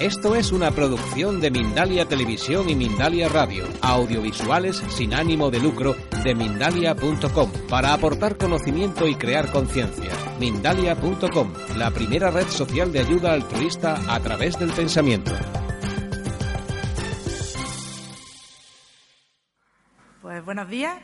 [0.00, 5.94] Esto es una producción de Mindalia Televisión y Mindalia Radio, audiovisuales sin ánimo de lucro
[6.24, 10.10] de mindalia.com, para aportar conocimiento y crear conciencia.
[10.40, 15.30] Mindalia.com, la primera red social de ayuda altruista a través del pensamiento.
[20.20, 20.96] Pues buenos días.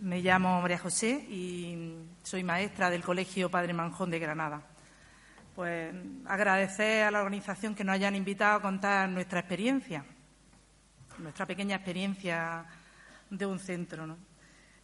[0.00, 4.69] Me llamo María José y soy maestra del Colegio Padre Manjón de Granada.
[5.54, 5.94] Pues
[6.26, 10.04] agradecer a la organización que nos hayan invitado a contar nuestra experiencia,
[11.18, 12.64] nuestra pequeña experiencia
[13.28, 14.06] de un centro.
[14.06, 14.16] ¿no?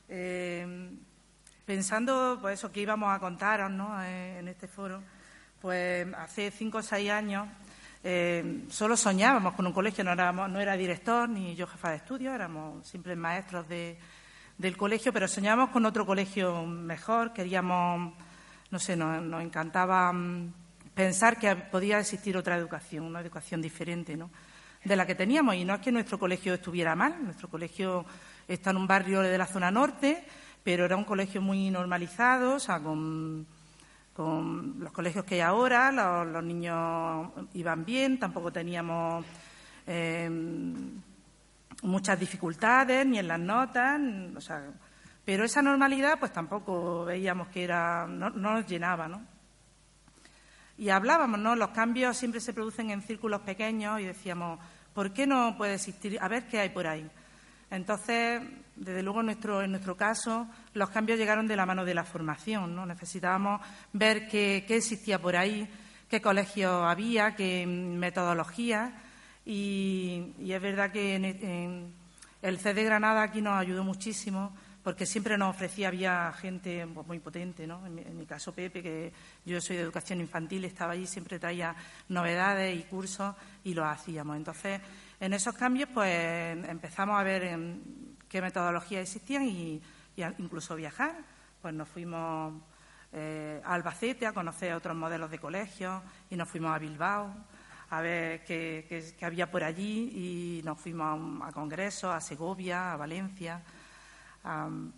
[0.09, 0.91] Eh,
[1.65, 4.02] pensando, pues eso que íbamos a contaros ¿no?
[4.02, 5.02] Eh, en este foro,
[5.60, 7.48] pues hace cinco o seis años
[8.09, 11.96] eh, solo soñábamos con un colegio, no, éramos, no era director ni yo jefa de
[11.96, 13.99] estudio, éramos simples maestros de,
[14.57, 18.12] del colegio, pero soñábamos con otro colegio mejor, queríamos,
[18.71, 20.52] no sé, nos, nos encantaba mm,
[20.97, 24.30] pensar que podía existir otra educación, una educación diferente ¿no?
[24.83, 25.55] de la que teníamos.
[25.55, 28.07] Y no es que nuestro colegio estuviera mal, nuestro colegio
[28.49, 30.24] está en un barrio de la zona norte,
[30.65, 33.47] pero era un colegio muy normalizado, o sea, con,
[34.17, 39.23] los colegios que hay ahora, los, los niños iban bien, tampoco teníamos
[39.87, 40.30] eh,
[41.83, 44.01] muchas dificultades ni en las notas,
[44.35, 44.65] o sea,
[45.27, 49.35] pero esa normalidad pues tampoco veíamos que era, no, no nos llenaba, ¿no?
[50.79, 51.57] Y hablábamos, ¿no?
[51.57, 54.60] Los cambios siempre se producen en círculos pequeños y decíamos,
[54.93, 56.18] ¿por qué no puede existir?
[56.21, 57.09] A ver qué hay por ahí.
[57.71, 58.43] Entonces,
[58.77, 62.05] desde luego, en nuestro, en nuestro caso, los cambios llegaron de la mano de la
[62.05, 62.74] formación.
[62.77, 62.85] ¿no?
[62.85, 63.60] Necesitábamos
[63.93, 65.69] ver qué, qué existía por ahí,
[66.09, 68.93] qué colegios había, qué metodologías.
[69.44, 71.93] Y, y, es verdad que en,
[72.43, 74.55] el CD Granada aquí nos ayudó muchísimo
[74.87, 77.84] porque siempre nos ofrecía, había gente muy potente, ¿no?
[77.84, 79.12] En mi, en mi, caso Pepe, que
[79.44, 81.75] yo soy de educación infantil, estaba allí, siempre traía
[82.09, 83.34] novedades y cursos
[83.65, 84.37] y lo hacíamos.
[84.37, 84.81] Entonces,
[85.19, 89.83] en esos cambios, pues empezamos a ver en qué metodologías existían y,
[90.15, 91.16] y incluso viajar.
[91.61, 92.55] Pues nos fuimos
[93.12, 96.00] eh, a Albacete a conocer otros modelos de colegios
[96.31, 97.34] y nos fuimos a Bilbao
[97.91, 102.97] a ver qué, había por allí y nos fuimos a, a congresos, a Segovia, a
[102.97, 103.65] Valencia.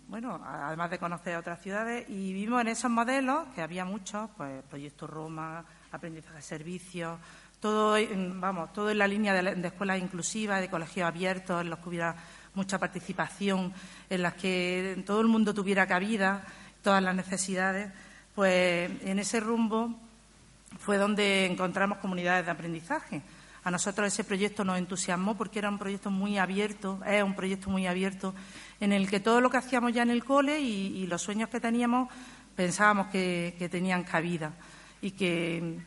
[0.07, 4.61] Bueno, además de conocer otras ciudades, y vimos en esos modelos, que había muchos, pues
[4.69, 7.19] Proyecto Roma, aprendizaje de servicios,
[7.59, 7.97] todo,
[8.35, 11.89] vamos, todo en la línea de, de, escuelas inclusivas, de colegios abiertos, en los que
[11.89, 12.15] hubiera
[12.53, 13.73] mucha participación,
[14.07, 16.43] en las que todo el mundo tuviera cabida,
[16.83, 17.91] todas las necesidades,
[18.35, 19.95] pues en ese rumbo
[20.77, 23.23] fue donde encontramos comunidades de aprendizaje.
[23.63, 27.69] A nosotros ese proyecto nos entusiasmó porque era un proyecto muy abierto, es un proyecto
[27.69, 28.33] muy abierto
[28.79, 31.59] en el que todo lo que hacíamos ya en el cole y, los sueños que
[31.59, 32.09] teníamos
[32.55, 34.53] pensábamos que, tenían cabida
[35.01, 35.79] y que,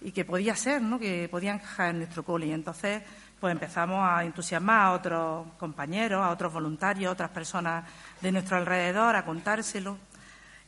[0.00, 0.98] y que, podía ser, ¿no?
[0.98, 2.46] que podían encajar en nuestro cole.
[2.46, 3.02] Y entonces
[3.38, 7.84] pues empezamos a entusiasmar a otros compañeros, a otros voluntarios, a otras personas
[8.20, 9.98] de nuestro alrededor, a contárselo.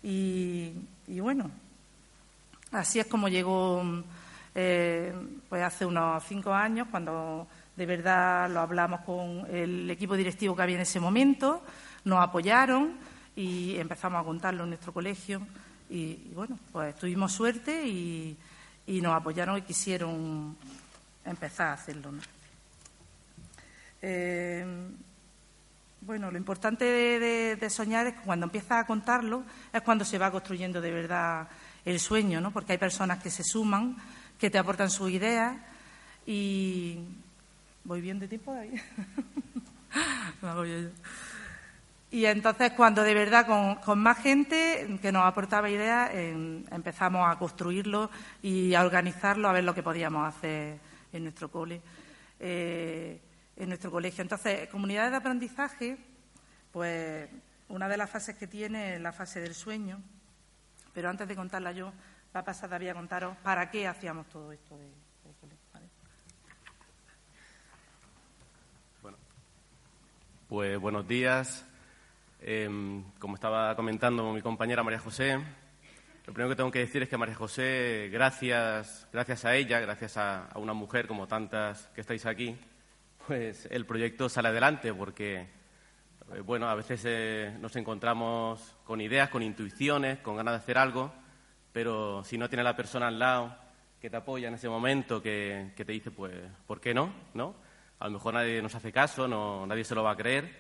[0.03, 0.73] Y
[1.21, 1.51] bueno,
[2.73, 3.83] así es como llegó
[4.55, 5.13] eh,
[5.49, 7.47] pues hace unos cinco años, cuando
[7.77, 11.63] de verdad lo hablamos con el equipo directivo que había en ese momento,
[12.05, 12.97] nos apoyaron
[13.37, 15.41] y empezamos a contarlo en nuestro colegio.
[15.89, 18.37] Y, bueno, pues tuvimos suerte y,
[18.87, 20.57] nos apoyaron y quisieron
[21.25, 22.11] empezar a hacerlo.
[24.03, 24.65] Eh,
[26.01, 30.19] bueno, lo importante de, de, soñar es que cuando empiezas a contarlo es cuando se
[30.19, 31.49] va construyendo de verdad
[31.85, 32.51] el sueño, ¿no?
[32.51, 33.97] Porque hay personas que se suman,
[34.41, 35.57] que te aportan sus ideas
[36.27, 36.99] y,
[37.85, 38.71] ¿Voy bien de tiempo ahí?
[42.11, 43.47] y entonces, cuando de verdad
[43.85, 48.11] con, más gente que nos aportaba ideas, eh, empezamos a construirlo
[48.43, 50.79] y a organizarlo, a ver lo que podíamos hacer
[51.13, 51.81] en nuestro cole,
[52.39, 53.19] eh,
[53.57, 54.23] en nuestro colegio.
[54.23, 55.97] Entonces, comunidades de aprendizaje,
[56.71, 57.29] pues
[57.69, 60.01] una de las fases que tiene es la fase del sueño,
[60.93, 61.93] pero antes de contarla yo,
[62.35, 64.89] va a pasar David a contaros para qué hacíamos todo esto de,
[70.49, 71.65] Pues buenos días.
[72.41, 72.69] Eh,
[73.21, 75.39] como estaba comentando mi compañera María José,
[76.27, 80.17] lo primero que tengo que decir es que María José, gracias, gracias a ella, gracias
[80.17, 82.59] a, a, una mujer como tantas que estáis aquí,
[83.29, 85.47] pues el proyecto sale adelante porque,
[86.35, 90.79] eh, bueno, a veces eh, nos encontramos con ideas, con intuiciones, con ganas de hacer
[90.79, 91.13] algo,
[91.73, 93.57] pero si no tiene la persona al lado
[94.01, 96.33] que te apoya en ese momento, que, te dice, pues,
[96.67, 97.13] ¿por qué no?
[97.35, 97.55] ¿no?
[97.99, 100.51] A lo mejor nadie nos hace caso, no, nadie se lo va a creer,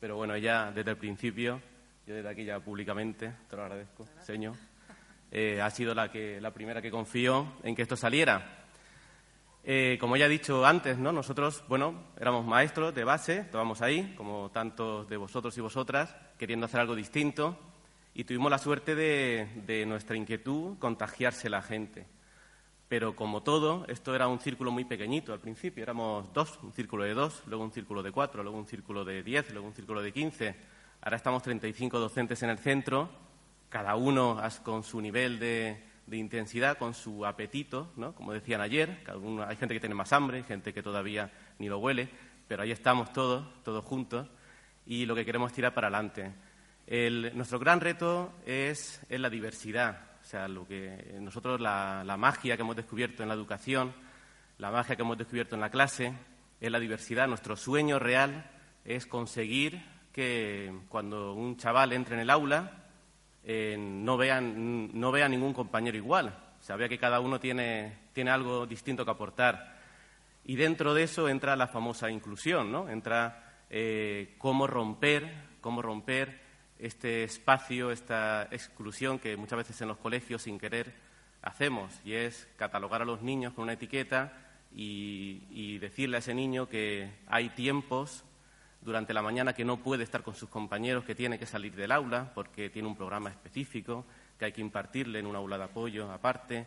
[0.00, 1.60] pero bueno, ella desde el principio,
[2.06, 4.54] yo desde aquí ya públicamente, te lo agradezco, señor,
[5.30, 8.64] eh, ha sido la, que, la primera que confió en que esto saliera.
[9.64, 11.12] Eh, como ya he dicho antes, ¿no?
[11.12, 16.64] nosotros, bueno, éramos maestros de base, estábamos ahí, como tantos de vosotros y vosotras, queriendo
[16.64, 17.58] hacer algo distinto,
[18.18, 22.04] y tuvimos la suerte de, de nuestra inquietud contagiarse la gente.
[22.88, 25.84] Pero como todo, esto era un círculo muy pequeñito al principio.
[25.84, 29.22] Éramos dos, un círculo de dos, luego un círculo de cuatro, luego un círculo de
[29.22, 30.56] diez, luego un círculo de quince.
[31.00, 33.08] Ahora estamos 35 docentes en el centro,
[33.68, 38.16] cada uno con su nivel de, de intensidad, con su apetito, ¿no?
[38.16, 41.30] como decían ayer, cada uno, hay gente que tiene más hambre, gente que todavía
[41.60, 42.08] ni lo huele,
[42.48, 44.26] pero ahí estamos todos, todos juntos,
[44.86, 46.47] y lo que queremos es tirar para adelante.
[46.90, 52.76] Nuestro gran reto es, la diversidad, o sea, lo que nosotros la, magia que hemos
[52.76, 53.92] descubierto en la educación,
[54.56, 56.14] la magia que hemos descubierto en la clase,
[56.60, 57.28] es la diversidad.
[57.28, 58.50] Nuestro sueño real
[58.84, 59.82] es conseguir
[60.12, 62.72] que cuando un chaval entre en el aula,
[63.44, 66.34] no, vean, no vea ningún compañero igual.
[66.58, 69.76] O que cada uno tiene, tiene algo distinto que aportar.
[70.44, 72.88] Y dentro de eso entra la famosa inclusión, ¿no?
[72.88, 75.30] Entra eh, cómo romper,
[75.60, 76.47] cómo romper
[76.78, 80.92] este espacio, esta exclusión que muchas veces en los colegios sin querer
[81.42, 84.32] hacemos, y es catalogar a los niños con una etiqueta
[84.74, 88.24] y, decirle a ese niño que hay tiempos
[88.80, 91.92] durante la mañana que no puede estar con sus compañeros, que tiene que salir del
[91.92, 94.04] aula porque tiene un programa específico
[94.38, 96.66] que hay que impartirle en un aula de apoyo aparte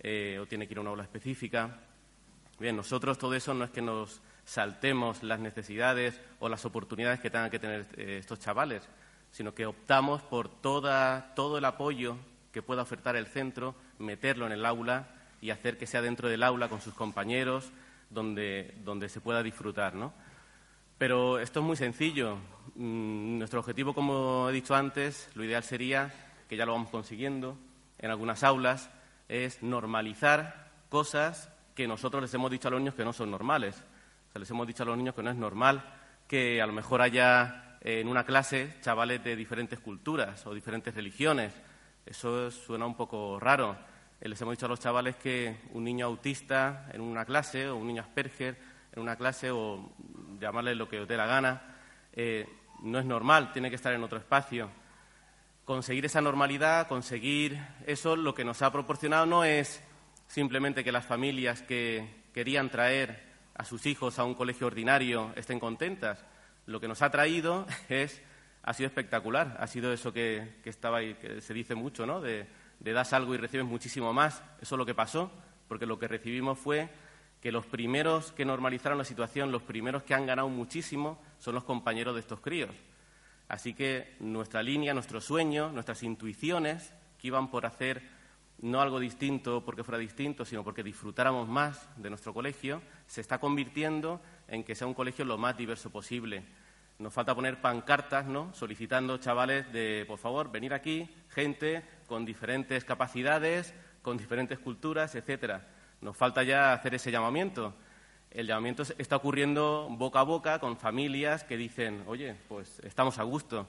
[0.00, 1.78] eh, o tiene que ir a una aula específica.
[2.58, 7.30] Bien, nosotros todo eso no es que nos saltemos las necesidades o las oportunidades que
[7.30, 8.88] tengan que tener eh, estos chavales,
[9.32, 12.16] sino que optamos por todo el apoyo
[12.52, 15.08] que pueda ofertar el centro, meterlo en el aula
[15.40, 17.72] y hacer que sea dentro del aula con sus compañeros
[18.10, 20.12] donde, donde se pueda disfrutar, ¿no?
[20.98, 22.36] Pero esto es muy sencillo.
[22.76, 26.12] Mm, nuestro objetivo, como he dicho antes, lo ideal sería,
[26.48, 27.56] que ya lo vamos consiguiendo
[27.98, 28.90] en algunas aulas,
[29.28, 33.82] es normalizar cosas que nosotros les hemos dicho a los niños que no son normales.
[34.34, 35.82] Les hemos dicho a los niños que no es normal
[36.28, 41.52] que a lo mejor haya en una clase chavales de diferentes culturas o diferentes religiones.
[42.06, 43.76] Eso suena un poco raro.
[44.20, 47.76] Eh, les hemos dicho a los chavales que un niño autista en una clase o
[47.76, 48.56] un niño Asperger
[48.92, 49.94] en una clase o
[50.38, 51.62] llamarle lo que os dé la gana,
[52.12, 52.46] eh,
[52.82, 54.70] no es normal, tiene que estar en otro espacio.
[55.64, 59.82] Conseguir esa normalidad, conseguir eso, lo que nos ha proporcionado no es
[60.26, 65.58] simplemente que las familias que querían traer a sus hijos a un colegio ordinario estén
[65.58, 66.24] contentas.
[66.66, 68.22] Lo que nos ha traído es,
[68.62, 72.20] ha sido espectacular, ha sido eso que, estaba ahí, que se dice mucho, ¿no?
[72.20, 72.46] De,
[72.80, 74.42] de das algo y recibes muchísimo más.
[74.60, 75.30] Eso es lo que pasó,
[75.68, 76.88] porque lo que recibimos fue
[77.40, 81.64] que los primeros que normalizaron la situación, los primeros que han ganado muchísimo, son los
[81.64, 82.70] compañeros de estos críos.
[83.48, 88.02] Así que nuestra línea, nuestro sueño, nuestras intuiciones, que iban por hacer
[88.60, 93.38] no algo distinto porque fuera distinto, sino porque disfrutáramos más de nuestro colegio, se está
[93.38, 96.44] convirtiendo en que sea un colegio lo más diverso posible.
[96.98, 98.54] Nos falta poner pancartas, ¿no?
[98.54, 105.66] Solicitando chavales de, por favor, venir aquí, gente con diferentes capacidades, con diferentes culturas, etcétera
[106.02, 107.74] nos falta ya hacer ese llamamiento.
[108.30, 113.22] El llamamiento está ocurriendo boca a boca con familias que dicen, oye, pues estamos a
[113.22, 113.66] gusto.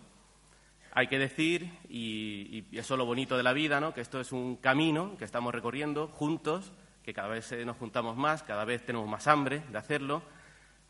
[0.95, 3.95] Hay que decir, y, eso es lo bonito de la vida, ¿no?
[3.95, 6.71] que esto es un camino que estamos recorriendo juntos,
[7.01, 10.21] que cada vez nos juntamos más, cada vez tenemos más hambre de hacerlo,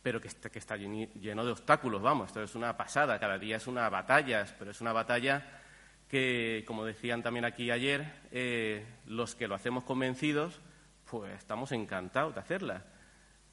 [0.01, 3.55] pero que está, que está lleno de obstáculos, vamos, esto es una pasada, cada día
[3.55, 5.61] es una batalla, pero es una batalla
[6.09, 10.59] que, como decían también aquí ayer, eh, los que lo hacemos convencidos,
[11.09, 12.83] pues estamos encantados de hacerla.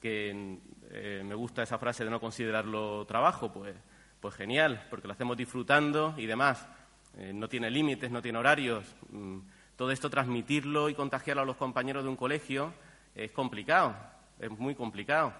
[0.01, 3.75] Que eh, me gusta esa frase de no considerarlo trabajo, pues,
[4.21, 6.67] pues genial, porque lo hacemos disfrutando y demás.
[7.17, 8.85] Eh, no tiene límites, no tiene horarios.
[9.09, 9.39] Mm,
[9.75, 12.73] todo esto transmitirlo y contagiarlo a los compañeros de un colegio
[13.15, 13.95] es complicado,
[14.39, 15.33] es muy complicado.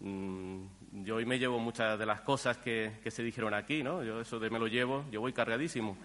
[0.00, 0.66] Mm,
[1.04, 4.04] yo hoy me llevo muchas de las cosas que, que, se dijeron aquí, ¿no?
[4.04, 5.96] Yo eso de me lo llevo, yo voy cargadísimo.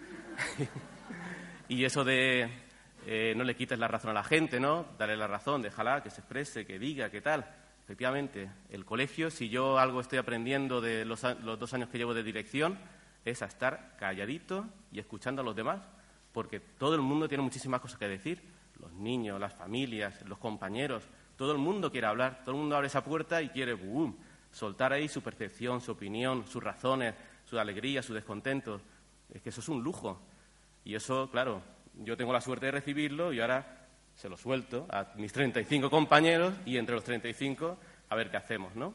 [1.68, 2.50] y eso de,
[3.06, 4.86] eh, no le quites la razón a la gente, ¿no?
[4.98, 7.46] Dale la razón, déjala que se exprese, que diga, qué tal.
[7.92, 12.24] Efectivamente, el colegio, si yo algo estoy aprendiendo de los, dos años que llevo de
[12.24, 12.80] dirección,
[13.26, 15.82] es a estar calladito y escuchando a los demás,
[16.32, 18.42] porque todo el mundo tiene muchísimas cosas que decir,
[18.80, 21.04] los niños, las familias, los compañeros,
[21.36, 23.78] todo el mundo quiere hablar, todo el mundo abre esa puerta y quiere
[24.52, 28.80] soltar ahí su percepción, su opinión, sus razones, su alegría, su descontento.
[29.34, 30.18] Es que eso es un lujo.
[30.86, 31.62] Y eso, claro,
[31.96, 33.81] yo tengo la suerte de recibirlo y ahora
[34.16, 37.78] se lo suelto a mis 35 compañeros y entre los 35
[38.10, 38.94] a ver qué hacemos, ¿no?